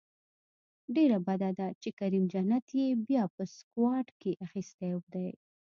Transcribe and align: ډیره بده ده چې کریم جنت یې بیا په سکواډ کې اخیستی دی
ډیره 0.95 1.17
بده 1.27 1.49
ده 1.59 1.67
چې 1.81 1.89
کریم 1.99 2.23
جنت 2.33 2.65
یې 2.79 2.87
بیا 3.07 3.23
په 3.35 3.43
سکواډ 3.55 4.07
کې 4.21 4.31
اخیستی 4.45 4.91
دی 5.13 5.29